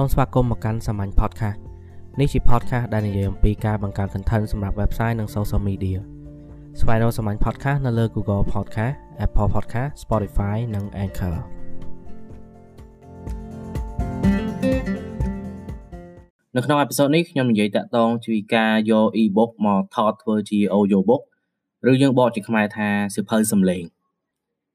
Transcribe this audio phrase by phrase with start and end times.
[0.00, 1.58] សូមស្វាគមន៍មកកាន់សាមញ្ញ podcast
[2.20, 5.98] នេះជា podcast ដែលនិយាយអំពីការបង្កើត content សម្រាប់ website និង social media
[6.80, 11.36] ស្វែងរកសាមញ្ញ podcast នៅលើ Google Podcast Apple Podcast Spotify និង Anchor
[16.56, 21.22] នៅក្នុងអេពីសូតនេះខ្ញុំនិយាយតាក់ទងពីការយក e-book មកថតធ្វើជា audio book
[21.90, 23.84] ឬយើងបកជាខ្មែរថាសៀវភៅសំឡេង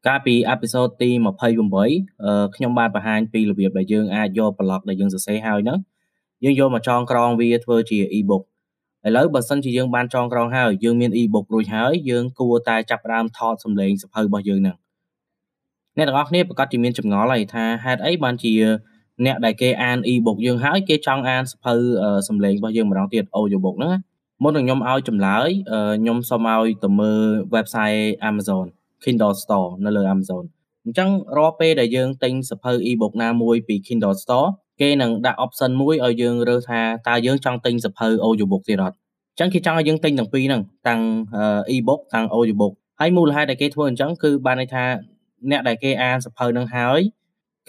[0.07, 1.09] កាលពីអេពីសូតទី
[1.81, 5.79] 28ខ្ញុំបានបង្ហាញពីរបៀបដែលយើងអាចយកប្លុកដែលយើងសរសេរហើយហ្នឹង
[6.43, 8.43] យើងយកមកចងក្រងវាធ្វើជា e-book
[9.07, 14.77] ឥឡូវបើសិនជាយើងបានចងក្រងហើយយើងមាន e-book រួចហើយយើងគួរតែចាប់ផ្ដើមថតសំឡេងសភៅរបស់យើងហ្នឹង
[15.97, 18.53] អ្នកទាំងអស់គ្នាប្រកាសជាមានចម្ងល់ហើយថាហេតុអីបានជា
[19.25, 21.73] អ្នកដែលគេអាន e-book យើងហើយគេចង់អានសភៅ
[22.27, 23.93] សំឡេងរបស់យើងម្ដងទៀត audio book ហ្នឹង
[24.43, 25.47] មុននឹងខ្ញុំឲ្យចម្លើយ
[26.01, 27.21] ខ្ញុំសូមឲ្យទៅមើល
[27.55, 28.65] website Amazon
[29.05, 30.43] Kindle Store នៅលើ Amazon
[30.85, 34.47] អញ្ចឹងរាល់ពេលដែលយើងទិញសភៅ e-book ណាមួយពី Kindle Store
[34.81, 41.01] គេនឹងដាក់ option មួយឲ្យយើងរើសថាតើយើងចង់ទិញសភៅ audiobook ទៀតអត់អញ្ចឹងគេចង់ឲ្យយើងទិញទាំងពីរហ្នឹងទាំង
[41.75, 44.83] e-book ទាំង audiobook ហើយមូលហេតុដែលគេធ្វើអញ្ចឹងគឺបានន័យថា
[45.51, 46.99] អ្នកដែលគេអានសភៅហ្នឹងហើយ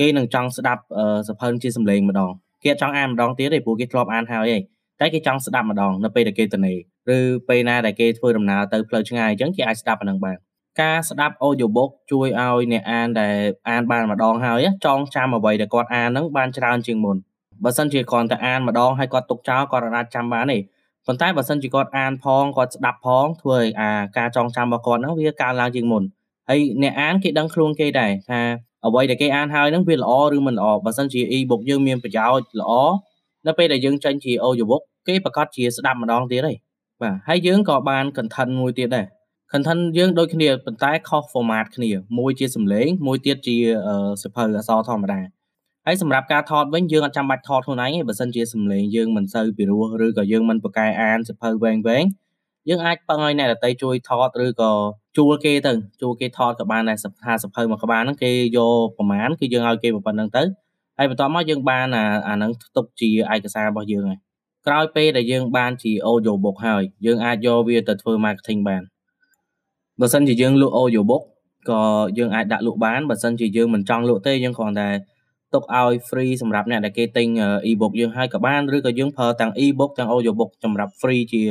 [0.01, 0.83] គេនឹងចង់ស្ដាប់
[1.29, 2.31] សភៅជាសំឡេងម្ដង
[2.63, 4.63] គេអត់ចង់អានម្ដងទៀតទេព្រោះគេធ្លាប់អានហើយឯង
[5.01, 6.75] តែគេចង់ស្ដាប់ម្ដងនៅពេលដែលគេទៅនេ
[7.17, 10.37] ឬពេលណាដែលគេធ្វើដំណើរទៅផ្លូវឆ្ងាយអញ្ចឹងគេអាចស្ដាប់អាហ្នឹងបាន
[10.83, 13.37] ការស្ដាប់ audiobook ជួយឲ្យអ្នកអានដែល
[13.69, 17.17] អានបានម្ដងហើយចងចាំអ្វីដែលគាត់អានហ្នឹងបានច្រើនជាងមុន
[17.65, 20.59] បើសិនជាគ្រាន់តែអានម្ដងហើយគាត់ទុកចោលគាត់អាចចាំបានទេ
[21.07, 26.03] ប៉ុន្តែបើសិនជាគាត់អានផងគាត់ស្ដាប់ផងធ្វើឲ្យអាការចងចាំរបស់គាត់ហ្នឹងវាកើនឡើងជាងមុន
[26.49, 28.41] ហើយអ្នកអានគេដឹងខ្លួនគេដែរថា
[28.87, 32.73] អ្វីដែលគេអានហើយហ្នឹងវាល្អឬមិនល្អបើសិនជា e-book យើងមានប្រយោជន៍ល្អ
[33.47, 36.53] នៅពេលដែលយើងចេញជា audiobook គេប្រកាសជាស្ដាប់ម្ដងទៀតទេ
[37.03, 39.07] បាទហើយយើងក៏បាន content មួយទៀតដែរ
[39.53, 43.57] content យើងដូចគ្នាប៉ុន្តែខុស format គ្នា មួយជាសំឡេងមួយទៀតជា
[44.23, 45.21] សភៅអក្សរធម្មតា
[45.87, 52.05] ហើយសម្រាប់ការថតវិញយើងអត់ចាំបាច់ថតខ្លួនឯងទេបើសិនជាសំឡេងយើងមិនសូវពីរោះឬក៏យើងមិនប្រកែអានសភៅវែងវែង
[52.69, 54.73] យើងអាចពឹងឲ្យអ្នកដតីជួយថតឬក៏
[55.17, 60.43] ជួលគេទៅជួលគេថតក៏បានដែរថាសភៅមួយក្បាលហ្នឹងគេយកប្រមាណគឺយើងឲ្យគេប៉ុណ្្នឹងទៅ
[60.99, 64.19] ហើយបន្ទាប់មកយើងបានអាអាហ្នឹងទុកជាឯកសាររបស់យើងហើយ
[64.67, 68.83] ក្រោយពេលដែលយើងបានជា audio book ហើយយើងអាចយកវាទៅធ្វើ marketing បាន
[70.01, 71.23] បើសិនជាយើងលក់ audio book
[71.71, 71.81] ក៏
[72.19, 74.89] យើងអាចដាក់លក់បានបើសិនជាយើងមិនចង់លក់ទេយើងគ្រាន់តែ
[75.55, 77.29] ទុកឲ្យ free សម្រាប់អ្នកដែលគេទិញ
[77.71, 81.43] e-book យើងហើយក៏បានឬក៏យើងប្រើទាំង e-book ទាំង audio book សម្រាប់ free ជា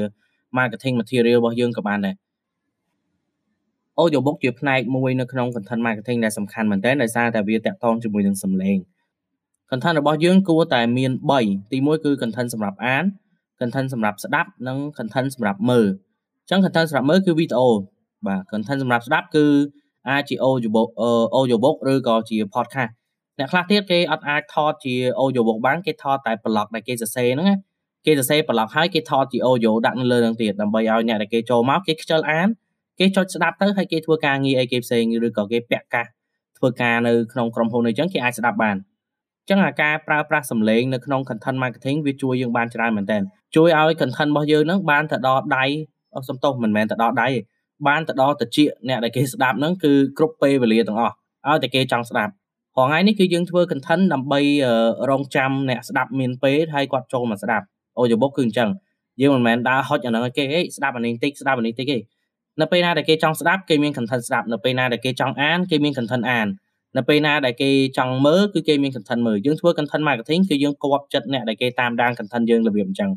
[0.58, 2.16] marketing material របស់យើងក៏បានដែរ
[4.02, 8.78] audio book ជាផ្នែកមួយនៅក្នុង content marketing ដែលសំខាន់មែនទែនដោយសារតែវាតាក់ទងជាមួយនឹងសំឡេង
[9.70, 11.12] content របស់យើងគួរតែមាន
[11.42, 13.04] 3ទី1គឺ content សម្រាប់អាន
[13.60, 15.88] content សម្រាប់ស្ដាប់និង content សម្រាប់មើល
[16.44, 17.70] អញ្ចឹង content សម្រាប់មើលគឺវីដេអូ
[18.28, 19.46] បាទ content សម្រាប់ស្ដាប់គឺ
[20.10, 20.90] អាចជា audio book
[21.38, 22.92] audio book ឬក៏ជា podcast
[23.40, 27.58] អ្នកខ្លះទៀតគេអត់អាចថតជា audio book បានគេថតតែ blog ដែលគេសរសេរហ្នឹងណា
[28.06, 32.48] គេសរសេរ blog ហើយគេថតជា audio ដាក់នៅលើហ្នឹងទៀតដើម្បីឲ្យអ្នកដែលគេចូលមកគេខ្ជិលអាន
[33.00, 36.08] គេចុចស្ដាប់ទៅហើយគេធ្វើការងារអីគេផ្សេងឬក៏គេពាក់កាស
[36.58, 38.76] ធ្វើការនៅក្នុងក្រុមហ៊ុនអីចឹងគេអាចស្ដាប់បាន
[39.50, 43.18] ចឹងអាការប្រើប្រាស់សម្លេងនៅក្នុង content marketing វាជួយយើងបានច្រើនមែនតើ
[43.56, 45.66] ជួយឲ្យ content របស់យើងហ្នឹងបានទៅដល់ដៃ
[46.30, 47.40] សំទោសមិនមែនទៅដល់ដៃទេ
[47.88, 51.14] បានទៅដល់តិចអ្នកដែលគេស្ដាប់ហ្នឹងគឺគ្រប់ពេលវេលាទាំងអស់
[51.48, 52.32] ឲ្យតែគេចង់ស្ដាប់
[52.76, 54.40] ព្រោះថ្ងៃនេះគឺយើងធ្វើ content ដើម្បី
[55.10, 57.66] រងចាំអ្នកស្ដាប់មានពេលហើយគាត់ចូលមកស្ដាប់
[58.00, 58.70] audiobook គឺអញ្ចឹង
[59.22, 61.98] យើងមិនមែនដើរហុចអាហ្នឹងឲ្យគេហេស្ដាប់អានេះតិចស្ដាប់អានេះតិចទេ
[62.62, 66.48] នៅពេលណាដែលគេចង់ស្ដាប់គេមាន content ស្ដាប់នៅពេលណាដែលគេចង់អានគេមាន content អាន
[66.98, 73.12] នៅពេលណាដែលគេចង់មើលគឺគេមាន content មើលយើងធ្វើ content marketing គឺយើងគប់ចិត្តអ្នកដែលគេតាមដាន content យើងរបៀបអញ្ចឹង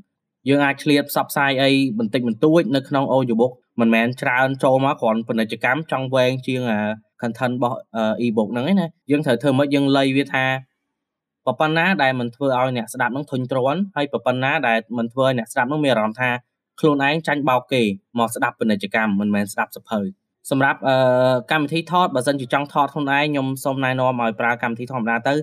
[0.48, 6.80] យើងអាចឆ្លៀតផ្សព្វផ្សាយអីបន្តិចបន្តួចនៅក្នុង audiobook មិនមែនច្រើនចូលមកគ្រាន់ពាណិជ្ជកម្មចង់វែងជាងអា
[7.22, 7.78] content របស់
[8.26, 10.44] e-book ហ្នឹងឯណាយើងត្រូវធ្វើម៉េចយើងលៃវាថា
[11.46, 16.30] ប៉ុណ្ណាដែលមិនធ្វើឲ្យអ្នកស្ដាប់នឹងធុញទ្រាន់ហើយប៉ុណ្ណាដែលមិនធ្វើឲ្យអ្នកស្ដាប់នឹងមានអារម្មណ៍ថា
[16.80, 17.82] ខ្លួនឯងចាញ់បោកគេ
[18.18, 20.00] មកស្ដាប់ពាណិជ្ជកម្មមិនមែនស្ដាប់សភៅ
[20.50, 20.78] សម្រាប់
[21.52, 25.34] កម្មវិធីថតបើសិនជាចង់ថតខ្លួនឯងខ្ញុំសូមណែនាំឲ្យប្រើកម្មវិធីធម្មតាទៅ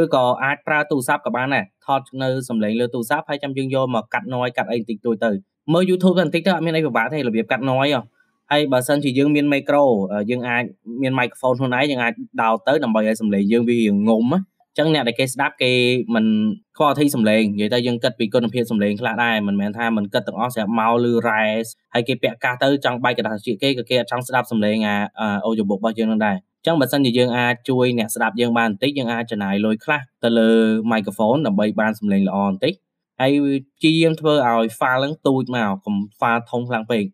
[0.00, 5.30] ឬក៏អាចប្រើទូរស័ព្ទក៏បានដែរថតនៅសំឡេងលើទូរស័ព្ទហើយចាំយើងយកមកកាត់ noise កាត់អីបន្តិចតួចទៅ
[5.72, 8.02] មើល YouTube តែបន្តិចទៅអត់មានអីពិបាកទេរបៀបកាត់ noise ហ៎
[8.50, 9.84] ហើយបើសិនជាយើងមាន micro
[10.30, 10.64] យើងអាច
[11.02, 12.12] មាន microphone ខ្លួនឯងយើងអាច
[12.42, 13.78] ដោតទៅដើម្បីឲ្យសំឡេងយើងវា
[14.08, 14.38] ងុំណា
[14.78, 15.72] ចឹងអ្នកដែលគេស្ដាប់គេ
[16.14, 16.26] មិន
[16.76, 21.44] quality សំឡេងនិយាយទៅយើងគិតពីគុណភាពសំឡេងខ្លះដែរមិនមែនថាមិនគិតទាំងអស់ស្រាប់មកឬរ៉ែ
[21.94, 24.96] ហើយគេពាក់កាសទៅចង់បាយកដាស់ជាគេក៏គេអត់ចង់ស្ដាប់សំឡេងអា
[25.46, 26.36] audiobook របស់យើងនឹងដែរ
[26.66, 30.50] ចឹងបើសិនជាយើងអាចជួយអ្នកស្ដាប់យើងបានបន្តិចយើងអាចចំណាយលុយខ្លះទៅលើ
[30.92, 32.72] microphone ដើម្បីបានសំឡេងល្អបន្តិច
[33.22, 33.32] ហើយ
[33.78, 37.04] ព្យាយាមធ្វើឲ្យ file ហ្នឹងទូចមកកុំ file ធំខ្លាំងពេក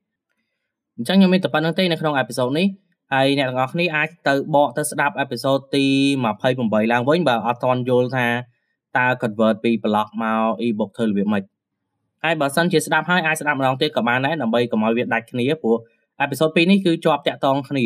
[0.96, 2.66] អញ្ចឹងខ្ញុំមានតែប៉ុណ្្នឹងទេនៅក្នុងអេពីសូតនេះ
[3.14, 5.84] ហើយអ្នកទាំងអស់គ្នាអាចទៅបកទៅស្ដាប់អេពីសូតទី
[6.34, 8.26] 28ឡើងវិញបើអត់ទាន់យល់ថា
[8.99, 11.43] តើ convert ពី blog មក ebook ធ្វើរបៀបម៉េច
[12.25, 15.76] ហើយបើសិនជាស្ដាប់ហើយអាចស្ដាប់ម្ដងទៀតក៏បានដែរដើម្បីកុំឲ្យវាដាច់គ្នាព្រោះ
[16.25, 17.84] episode 2នេះគឺជាប់តាក់ទងគ្នា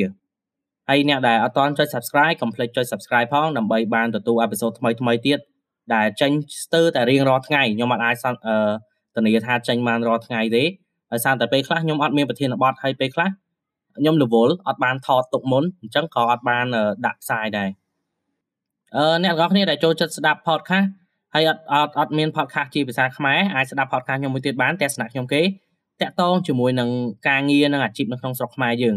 [0.88, 5.38] ហើយអ្នកដែលអត់ទាន់ចុច subscribe កុំភ្លេចចុច subscribe ផងដើម្បីបានទទួល episode ថ្មីៗទៀត
[5.94, 6.32] ដែលចេញ
[6.64, 8.16] ស្ទើរតែរៀងរាល់ថ្ងៃខ្ញុំអត់អាច
[8.46, 8.56] អឺ
[9.14, 10.64] ធានាថាចេញបានរាល់ថ្ងៃទេ
[11.12, 13.28] ដោយសារតែពេលខ្លះខ្ញុំអត់មានប្រធានបទហើយពេលខ្លះ
[13.98, 16.66] ខ្ញុំរវល់អត់បានថតទុកមុនអញ្ចឹងក៏អត់បាន
[17.06, 17.68] ដាក់ផ្សាយដែរ
[18.96, 20.88] អឺអ្នកទាំងអស់គ្នាដែលចូលចិត្តស្ដាប់ podcast
[21.34, 25.42] ហើយអត់អត់អត់មាន podcast ជាភាសាខ្មែរអាចស្ដាប់ podcast ខ្ញុំមួយទៀតបានតែស្នាក់ខ្ញុំគេ
[26.00, 26.90] តាក់ទងជាមួយនឹង
[27.28, 28.96] ការងារនិងអាជីពនៅក្នុងស្រុកខ្មែរយើង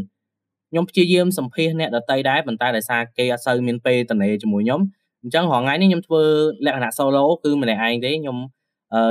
[0.69, 4.81] ខ្ញុំព្យាយាមសម្ភាសអ្នកដតីដែរប៉ុន្តែដោយសារគេអត់សូវមានពេលតនេជាមួយខ្ញុំ
[5.25, 6.21] អញ្ចឹងរាល់ថ្ងៃនេះខ្ញុំធ្វើ
[6.65, 8.37] លក្ខណៈ solo គឺម្នាក់ឯងទេខ្ញុំ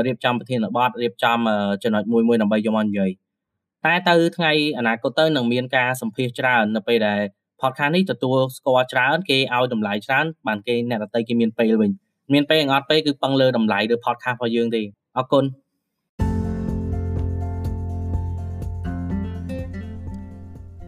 [0.07, 1.39] រៀបចំប្រធានបទរៀបចំ
[1.83, 3.11] ចំណុចមួយមួយដើម្បីយកមកនិយាយ
[3.85, 7.21] តែទៅថ្ងៃអនាគតទៅនឹងមានការសម្ភាសច្រើននៅពេលដែល
[7.61, 11.91] podcast នេះទទួលស្គាល់ច្រើនគេឲ្យតម្លៃច្រើនបានគេអ្នកដតីគេមានពេលវិញ
[12.33, 14.83] មានពេលអត់ពេលគឺពឹងលើតម្លៃលើ podcast របស់យើងទេ
[15.17, 15.45] អរគុណ